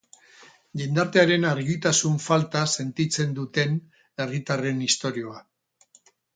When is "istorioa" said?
4.91-5.47